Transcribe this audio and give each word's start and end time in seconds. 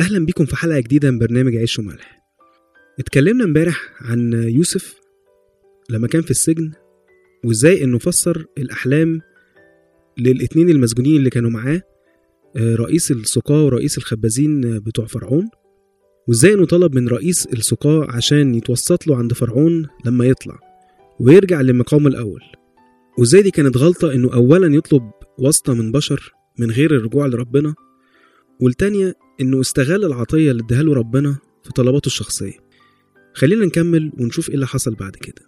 أهلا 0.00 0.26
بيكم 0.26 0.44
في 0.44 0.56
حلقة 0.56 0.80
جديدة 0.80 1.10
من 1.10 1.18
برنامج 1.18 1.56
عيش 1.56 1.78
وملح. 1.78 2.24
اتكلمنا 3.00 3.44
امبارح 3.44 3.92
عن 4.00 4.32
يوسف 4.32 4.94
لما 5.90 6.08
كان 6.08 6.22
في 6.22 6.30
السجن 6.30 6.72
وإزاي 7.44 7.84
إنه 7.84 7.98
فسر 7.98 8.46
الأحلام 8.58 9.20
للاتنين 10.18 10.70
المسجونين 10.70 11.16
اللي 11.16 11.30
كانوا 11.30 11.50
معاه 11.50 11.82
آه، 12.56 12.74
رئيس 12.74 13.10
السقاة 13.10 13.64
ورئيس 13.64 13.98
الخبازين 13.98 14.64
آه، 14.74 14.78
بتوع 14.78 15.06
فرعون 15.06 15.48
وإزاي 16.28 16.54
إنه 16.54 16.66
طلب 16.66 16.94
من 16.94 17.08
رئيس 17.08 17.46
السقاة 17.46 18.06
عشان 18.10 18.54
يتوسط 18.54 19.06
له 19.06 19.16
عند 19.16 19.32
فرعون 19.32 19.88
لما 20.06 20.24
يطلع 20.24 20.58
ويرجع 21.20 21.60
لمقامه 21.60 22.08
الأول. 22.08 22.40
وإزاي 23.18 23.42
دي 23.42 23.50
كانت 23.50 23.76
غلطة 23.76 24.12
إنه 24.12 24.34
أولا 24.34 24.74
يطلب 24.76 25.02
واسطة 25.38 25.74
من 25.74 25.92
بشر 25.92 26.32
من 26.58 26.70
غير 26.70 26.96
الرجوع 26.96 27.26
لربنا 27.26 27.74
والتانية 28.64 29.14
إنه 29.40 29.60
استغل 29.60 30.04
العطية 30.04 30.50
اللي 30.50 30.62
اداها 30.62 30.82
له 30.82 30.94
ربنا 30.94 31.36
في 31.64 31.72
طلباته 31.72 32.06
الشخصية. 32.06 32.58
خلينا 33.34 33.66
نكمل 33.66 34.12
ونشوف 34.20 34.48
إيه 34.48 34.54
اللي 34.54 34.66
حصل 34.66 34.94
بعد 34.94 35.16
كده. 35.16 35.42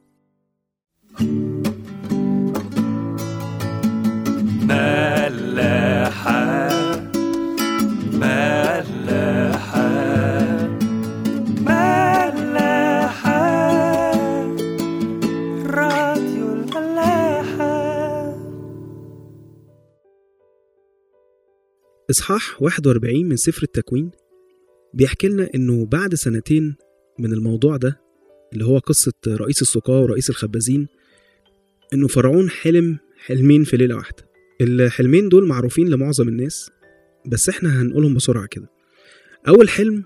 إصحاح 22.10 22.62
41 22.62 23.24
من 23.28 23.36
سفر 23.36 23.62
التكوين 23.62 24.10
بيحكي 24.94 25.28
لنا 25.28 25.48
إنه 25.54 25.86
بعد 25.86 26.14
سنتين 26.14 26.76
من 27.18 27.32
الموضوع 27.32 27.76
ده 27.76 28.00
اللي 28.52 28.64
هو 28.64 28.78
قصة 28.78 29.12
رئيس 29.28 29.62
السقاة 29.62 30.00
ورئيس 30.00 30.30
الخبازين 30.30 30.88
إنه 31.94 32.08
فرعون 32.08 32.50
حلم 32.50 32.98
حلمين 33.16 33.64
في 33.64 33.76
ليلة 33.76 33.96
واحدة. 33.96 34.28
الحلمين 34.60 35.28
دول 35.28 35.46
معروفين 35.46 35.88
لمعظم 35.88 36.28
الناس 36.28 36.70
بس 37.26 37.48
إحنا 37.48 37.82
هنقولهم 37.82 38.14
بسرعة 38.14 38.46
كده. 38.46 38.70
أول 39.48 39.68
حلم 39.68 40.04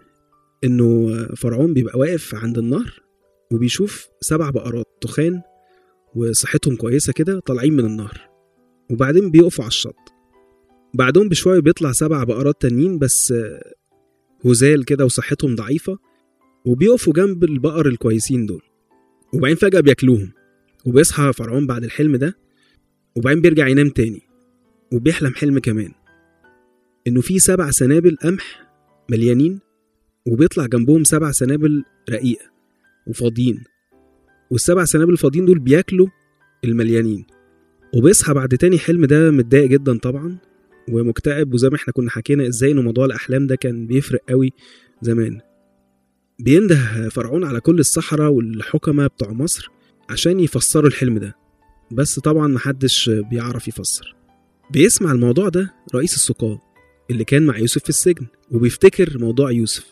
إنه 0.64 1.08
فرعون 1.36 1.74
بيبقى 1.74 1.98
واقف 1.98 2.34
عند 2.34 2.58
النهر 2.58 3.00
وبيشوف 3.52 4.08
سبع 4.20 4.50
بقرات 4.50 4.86
تخان 5.00 5.42
وصحتهم 6.14 6.76
كويسة 6.76 7.12
كده 7.12 7.40
طالعين 7.40 7.72
من 7.72 7.84
النهر 7.84 8.28
وبعدين 8.90 9.30
بيقفوا 9.30 9.64
على 9.64 9.68
الشط. 9.70 10.09
بعدهم 10.94 11.28
بشوية 11.28 11.60
بيطلع 11.60 11.92
سبع 11.92 12.24
بقرات 12.24 12.60
تانيين 12.60 12.98
بس 12.98 13.34
هزال 14.44 14.84
كده 14.84 15.04
وصحتهم 15.04 15.54
ضعيفة 15.54 15.98
وبيقفوا 16.64 17.12
جنب 17.12 17.44
البقر 17.44 17.88
الكويسين 17.88 18.46
دول. 18.46 18.62
وبعدين 19.34 19.56
فجأة 19.56 19.80
بياكلوهم 19.80 20.32
وبيصحى 20.84 21.32
فرعون 21.32 21.66
بعد 21.66 21.84
الحلم 21.84 22.16
ده 22.16 22.36
وبعدين 23.16 23.42
بيرجع 23.42 23.68
ينام 23.68 23.88
تاني 23.88 24.22
وبيحلم 24.92 25.34
حلم 25.34 25.58
كمان. 25.58 25.92
إنه 27.06 27.20
في 27.20 27.38
سبع 27.38 27.70
سنابل 27.70 28.16
قمح 28.16 28.66
مليانين 29.10 29.60
وبيطلع 30.26 30.66
جنبهم 30.66 31.04
سبع 31.04 31.32
سنابل 31.32 31.84
رقيقة 32.10 32.44
وفاضيين. 33.06 33.64
والسبع 34.50 34.84
سنابل 34.84 35.12
الفاضيين 35.12 35.44
دول 35.44 35.58
بياكلوا 35.58 36.06
المليانين. 36.64 37.26
وبيصحى 37.96 38.34
بعد 38.34 38.48
تاني 38.48 38.78
حلم 38.78 39.04
ده 39.04 39.30
متضايق 39.30 39.66
جدا 39.70 39.98
طبعا 39.98 40.38
ومكتئب 40.92 41.54
وزي 41.54 41.68
ما 41.68 41.76
إحنا 41.76 41.92
كنا 41.92 42.10
حكينا 42.10 42.46
إزاي 42.46 42.72
إنه 42.72 42.82
موضوع 42.82 43.04
الأحلام 43.04 43.46
ده 43.46 43.56
كان 43.56 43.86
بيفرق 43.86 44.20
قوي 44.28 44.52
زمان. 45.02 45.40
بينده 46.38 47.08
فرعون 47.08 47.44
على 47.44 47.60
كل 47.60 47.78
السحرة 47.78 48.28
والحكمة 48.28 49.06
بتوع 49.06 49.32
مصر 49.32 49.70
عشان 50.10 50.40
يفسروا 50.40 50.88
الحلم 50.88 51.18
ده. 51.18 51.36
بس 51.92 52.18
طبعا 52.18 52.46
محدش 52.48 53.10
بيعرف 53.10 53.68
يفسر. 53.68 54.14
بيسمع 54.70 55.12
الموضوع 55.12 55.48
ده 55.48 55.74
رئيس 55.94 56.14
السقاة 56.14 56.62
اللي 57.10 57.24
كان 57.24 57.46
مع 57.46 57.58
يوسف 57.58 57.82
في 57.82 57.88
السجن 57.88 58.26
وبيفتكر 58.50 59.18
موضوع 59.18 59.50
يوسف. 59.50 59.86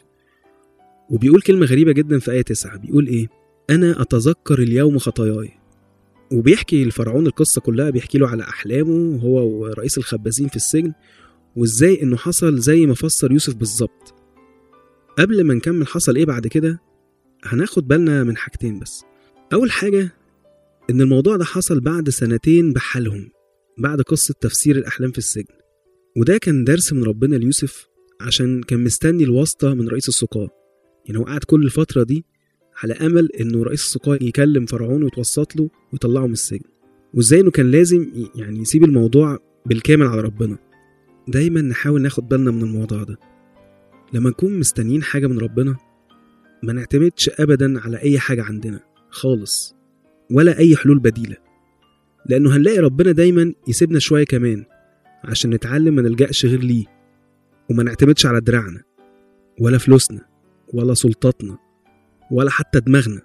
وبيقول 1.10 1.42
كلمة 1.42 1.66
غريبة 1.66 1.92
جدا 1.92 2.18
في 2.18 2.32
آية 2.32 2.42
9 2.42 2.76
بيقول 2.76 3.06
إيه؟ 3.06 3.28
أنا 3.70 4.02
أتذكر 4.02 4.58
اليوم 4.58 4.98
خطاياي. 4.98 5.57
وبيحكي 6.32 6.84
لفرعون 6.84 7.26
القصة 7.26 7.60
كلها 7.60 7.90
بيحكي 7.90 8.18
له 8.18 8.28
على 8.28 8.42
أحلامه 8.42 9.20
هو 9.22 9.48
ورئيس 9.48 9.98
الخبازين 9.98 10.48
في 10.48 10.56
السجن 10.56 10.92
وإزاي 11.56 12.02
إنه 12.02 12.16
حصل 12.16 12.58
زي 12.58 12.86
ما 12.86 12.94
فسر 12.94 13.32
يوسف 13.32 13.54
بالظبط. 13.54 14.14
قبل 15.18 15.44
ما 15.44 15.54
نكمل 15.54 15.86
حصل 15.86 16.16
إيه 16.16 16.24
بعد 16.24 16.46
كده؟ 16.46 16.80
هناخد 17.44 17.88
بالنا 17.88 18.24
من 18.24 18.36
حاجتين 18.36 18.78
بس. 18.78 19.02
أول 19.52 19.70
حاجة 19.70 20.12
إن 20.90 21.00
الموضوع 21.00 21.36
ده 21.36 21.44
حصل 21.44 21.80
بعد 21.80 22.10
سنتين 22.10 22.72
بحالهم 22.72 23.30
بعد 23.78 24.00
قصة 24.00 24.34
تفسير 24.40 24.76
الأحلام 24.76 25.12
في 25.12 25.18
السجن. 25.18 25.54
وده 26.16 26.38
كان 26.38 26.64
درس 26.64 26.92
من 26.92 27.04
ربنا 27.04 27.36
ليوسف 27.36 27.88
عشان 28.20 28.62
كان 28.62 28.84
مستني 28.84 29.24
الواسطة 29.24 29.74
من 29.74 29.88
رئيس 29.88 30.08
السقاة 30.08 30.48
يعني 31.06 31.18
هو 31.18 31.24
قعد 31.24 31.44
كل 31.44 31.64
الفترة 31.64 32.02
دي 32.02 32.24
على 32.82 32.92
أمل 32.94 33.28
انه 33.40 33.62
رئيس 33.62 33.80
السقاة 33.80 34.18
يكلم 34.20 34.66
فرعون 34.66 35.02
ويتوسط 35.02 35.56
له 35.56 35.70
ويطلعه 35.92 36.26
من 36.26 36.32
السجن. 36.32 36.64
وإزاي 37.14 37.40
إنه 37.40 37.50
كان 37.50 37.70
لازم 37.70 38.06
يعني 38.34 38.60
يسيب 38.60 38.84
الموضوع 38.84 39.38
بالكامل 39.66 40.06
على 40.06 40.20
ربنا. 40.20 40.58
دايما 41.28 41.60
نحاول 41.60 42.02
ناخد 42.02 42.28
بالنا 42.28 42.50
من 42.50 42.62
الموضوع 42.62 43.02
ده. 43.02 43.18
لما 44.12 44.30
نكون 44.30 44.58
مستنيين 44.58 45.02
حاجة 45.02 45.26
من 45.26 45.38
ربنا 45.38 45.76
ما 46.62 46.72
نعتمدش 46.72 47.30
ابدا 47.40 47.80
على 47.80 48.02
أي 48.02 48.18
حاجة 48.18 48.42
عندنا 48.42 48.80
خالص 49.10 49.74
ولا 50.30 50.58
أي 50.58 50.76
حلول 50.76 50.98
بديلة. 50.98 51.36
لأنه 52.26 52.56
هنلاقي 52.56 52.78
ربنا 52.78 53.12
دايما 53.12 53.52
يسيبنا 53.68 53.98
شوية 53.98 54.24
كمان 54.24 54.64
عشان 55.24 55.50
نتعلم 55.50 55.94
ما 55.94 56.02
نلجأش 56.02 56.46
غير 56.46 56.60
ليه. 56.60 56.84
وما 57.70 57.82
نعتمدش 57.82 58.26
على 58.26 58.40
دراعنا 58.40 58.82
ولا 59.60 59.78
فلوسنا 59.78 60.20
ولا 60.74 60.94
سلطاتنا. 60.94 61.58
ولا 62.30 62.50
حتى 62.50 62.80
دماغنا. 62.80 63.20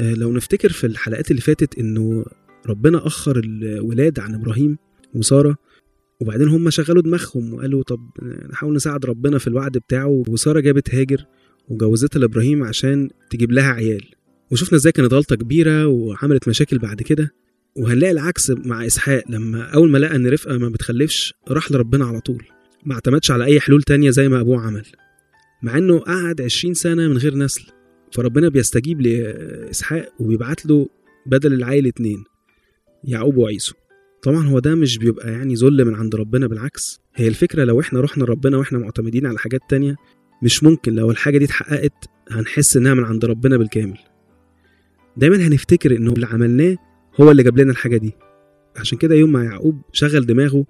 آه، 0.00 0.14
لو 0.14 0.32
نفتكر 0.32 0.72
في 0.72 0.86
الحلقات 0.86 1.30
اللي 1.30 1.42
فاتت 1.42 1.78
إنه 1.78 2.24
ربنا 2.66 3.06
أخر 3.06 3.40
الولاد 3.44 4.18
عن 4.20 4.34
إبراهيم 4.34 4.78
وسارة 5.14 5.56
وبعدين 6.20 6.48
هم 6.48 6.70
شغلوا 6.70 7.02
دماغهم 7.02 7.54
وقالوا 7.54 7.82
طب 7.82 8.10
نحاول 8.50 8.74
نساعد 8.74 9.06
ربنا 9.06 9.38
في 9.38 9.46
الوعد 9.46 9.72
بتاعه 9.72 10.24
وسارة 10.28 10.60
جابت 10.60 10.94
هاجر 10.94 11.24
وجوزتها 11.68 12.20
لابراهيم 12.20 12.64
عشان 12.64 13.08
تجيب 13.30 13.52
لها 13.52 13.72
عيال. 13.72 14.04
وشفنا 14.50 14.78
إزاي 14.78 14.92
كانت 14.92 15.12
غلطة 15.12 15.36
كبيرة 15.36 15.86
وعملت 15.86 16.48
مشاكل 16.48 16.78
بعد 16.78 17.02
كده. 17.02 17.34
وهنلاقي 17.76 18.10
العكس 18.10 18.50
مع 18.50 18.86
إسحاق 18.86 19.24
لما 19.28 19.62
أول 19.62 19.90
ما 19.90 19.98
لقى 19.98 20.16
إن 20.16 20.26
رفقة 20.26 20.58
ما 20.58 20.68
بتخلفش 20.68 21.34
راح 21.48 21.72
لربنا 21.72 22.04
على 22.04 22.20
طول. 22.20 22.44
ما 22.84 22.94
اعتمدش 22.94 23.30
على 23.30 23.44
أي 23.44 23.60
حلول 23.60 23.82
تانية 23.82 24.10
زي 24.10 24.28
ما 24.28 24.40
أبوه 24.40 24.60
عمل. 24.60 24.86
مع 25.62 25.78
إنه 25.78 25.98
قعد 25.98 26.40
20 26.40 26.74
سنة 26.74 27.08
من 27.08 27.18
غير 27.18 27.36
نسل. 27.36 27.75
فربنا 28.16 28.48
بيستجيب 28.48 29.00
لإسحاق 29.00 30.12
وبيبعت 30.20 30.66
له 30.66 30.88
بدل 31.26 31.52
العيل 31.52 31.86
اتنين 31.86 32.24
يعقوب 33.04 33.36
وعيسو. 33.36 33.74
طبعا 34.22 34.46
هو 34.46 34.58
ده 34.58 34.74
مش 34.74 34.98
بيبقى 34.98 35.32
يعني 35.32 35.54
ذل 35.54 35.84
من 35.84 35.94
عند 35.94 36.14
ربنا 36.14 36.46
بالعكس. 36.46 37.00
هي 37.14 37.28
الفكرة 37.28 37.64
لو 37.64 37.80
إحنا 37.80 38.00
رحنا 38.00 38.24
لربنا 38.24 38.56
وإحنا 38.56 38.78
معتمدين 38.78 39.26
على 39.26 39.38
حاجات 39.38 39.60
تانية 39.68 39.96
مش 40.42 40.64
ممكن. 40.64 40.94
لو 40.94 41.10
الحاجة 41.10 41.38
دي 41.38 41.44
اتحققت 41.44 42.04
هنحس 42.30 42.76
إنها 42.76 42.94
من 42.94 43.04
عند 43.04 43.24
ربنا 43.24 43.56
بالكامل. 43.56 43.98
دايما 45.16 45.36
هنفتكر 45.36 45.96
إنه 45.96 46.12
اللي 46.12 46.26
عملناه 46.26 46.76
هو 47.20 47.30
اللي 47.30 47.42
جاب 47.42 47.58
لنا 47.58 47.70
الحاجة 47.72 47.96
دي. 47.96 48.12
عشان 48.76 48.98
كده 48.98 49.14
يوم 49.14 49.32
ما 49.32 49.44
يعقوب 49.44 49.82
شغل 49.92 50.26
دماغه 50.26 50.66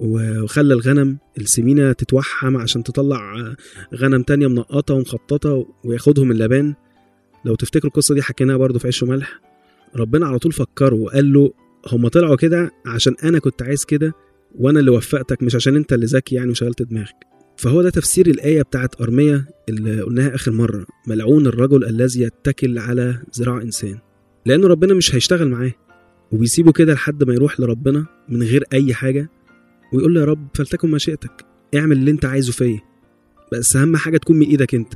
وخلى 0.00 0.74
الغنم 0.74 1.18
السمينة 1.38 1.92
تتوحم 1.92 2.56
عشان 2.56 2.82
تطلع 2.82 3.54
غنم 3.94 4.22
تانية 4.22 4.46
منقطة 4.46 4.94
ومخططة 4.94 5.66
وياخدهم 5.84 6.30
اللبان. 6.30 6.74
لو 7.44 7.54
تفتكروا 7.54 7.90
القصة 7.90 8.14
دي 8.14 8.22
حكيناها 8.22 8.56
برضو 8.56 8.78
في 8.78 8.86
عيش 8.86 9.02
وملح. 9.02 9.40
ربنا 9.96 10.26
على 10.26 10.38
طول 10.38 10.52
فكره 10.52 10.94
وقال 10.94 11.32
له 11.32 11.52
هم 11.86 12.08
طلعوا 12.08 12.36
كده 12.36 12.70
عشان 12.86 13.14
أنا 13.24 13.38
كنت 13.38 13.62
عايز 13.62 13.84
كده 13.84 14.12
وأنا 14.58 14.80
اللي 14.80 14.90
وفقتك 14.90 15.42
مش 15.42 15.54
عشان 15.54 15.76
أنت 15.76 15.92
اللي 15.92 16.06
ذكي 16.06 16.34
يعني 16.34 16.50
وشغلت 16.50 16.82
دماغك. 16.82 17.16
فهو 17.56 17.82
ده 17.82 17.90
تفسير 17.90 18.26
الآية 18.26 18.62
بتاعت 18.62 19.00
أرمية 19.00 19.46
اللي 19.68 20.02
قلناها 20.02 20.34
آخر 20.34 20.52
مرة. 20.52 20.86
ملعون 21.06 21.46
الرجل 21.46 21.84
الذي 21.84 22.20
يتكل 22.22 22.78
على 22.78 23.22
ذراع 23.38 23.62
إنسان. 23.62 23.98
لأنه 24.46 24.66
ربنا 24.66 24.94
مش 24.94 25.14
هيشتغل 25.14 25.48
معاه. 25.48 25.72
وبيسيبه 26.32 26.72
كده 26.72 26.94
لحد 26.94 27.24
ما 27.24 27.34
يروح 27.34 27.60
لربنا 27.60 28.06
من 28.28 28.42
غير 28.42 28.64
أي 28.72 28.94
حاجة. 28.94 29.30
ويقول 29.92 30.14
له 30.14 30.20
يا 30.20 30.24
رب 30.24 30.48
فلتكن 30.54 30.90
مشيئتك 30.90 31.46
اعمل 31.76 31.96
اللي 31.96 32.10
انت 32.10 32.24
عايزه 32.24 32.52
فيا. 32.52 32.80
بس 33.52 33.76
أهم 33.76 33.96
حاجة 33.96 34.16
تكون 34.18 34.36
من 34.38 34.46
إيدك 34.46 34.74
انت. 34.74 34.94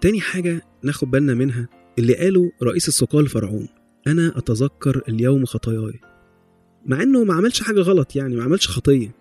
تاني 0.00 0.20
حاجة 0.20 0.62
ناخد 0.82 1.10
بالنا 1.10 1.34
منها 1.34 1.68
اللي 1.98 2.14
قاله 2.14 2.52
رئيس 2.62 2.88
السقاة 2.88 3.20
لفرعون 3.22 3.68
أنا 4.06 4.38
أتذكر 4.38 5.02
اليوم 5.08 5.44
خطاياي. 5.44 6.00
مع 6.86 7.02
إنه 7.02 7.24
ما 7.24 7.34
عملش 7.34 7.62
حاجة 7.62 7.80
غلط 7.80 8.16
يعني 8.16 8.36
ما 8.36 8.42
عملش 8.42 8.68
خطية. 8.68 9.14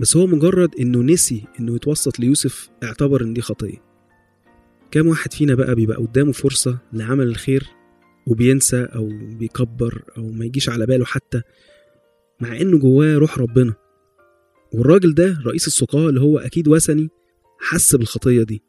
بس 0.00 0.16
هو 0.16 0.26
مجرد 0.26 0.74
إنه 0.80 1.02
نسي 1.02 1.44
إنه 1.60 1.74
يتوسط 1.74 2.18
ليوسف 2.20 2.70
اعتبر 2.82 3.22
إن 3.22 3.34
دي 3.34 3.40
خطية. 3.40 3.82
كام 4.90 5.06
واحد 5.06 5.32
فينا 5.32 5.54
بقى 5.54 5.74
بيبقى 5.74 5.96
قدامه 5.96 6.32
فرصة 6.32 6.78
لعمل 6.92 7.26
الخير 7.26 7.66
وبينسى 8.26 8.82
أو 8.84 9.08
بيكبر 9.38 10.02
أو 10.18 10.30
ما 10.30 10.44
يجيش 10.44 10.68
على 10.68 10.86
باله 10.86 11.04
حتى. 11.04 11.42
مع 12.40 12.56
إنه 12.60 12.78
جواه 12.78 13.16
روح 13.18 13.38
ربنا. 13.38 13.74
والراجل 14.72 15.14
ده 15.14 15.38
رئيس 15.46 15.66
السقاة 15.66 16.08
اللي 16.08 16.20
هو 16.20 16.38
أكيد 16.38 16.68
وثني 16.68 17.08
حس 17.60 17.94
بالخطية 17.94 18.42
دي 18.42 18.62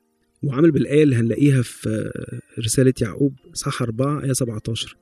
وعمل 0.44 0.72
بالآية 0.72 1.04
اللي 1.04 1.16
هنلاقيها 1.16 1.62
في 1.62 2.12
رسالة 2.60 2.94
يعقوب 3.02 3.36
صح 3.54 3.82
4 3.82 4.24
آية 4.24 4.34
17 4.34 4.96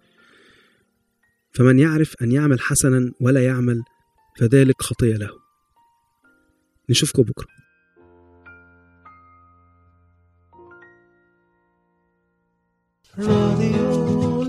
فمن 1.51 1.80
يعرف 1.80 2.16
أن 2.21 2.31
يعمل 2.31 2.60
حسنا 2.60 3.12
ولا 3.21 3.45
يعمل 3.45 3.83
فذلك 4.39 4.81
خطية 4.81 5.16
له. 5.16 5.30
نشوفكم 6.89 7.24
بكرة. 7.24 7.48
راديو 13.19 14.44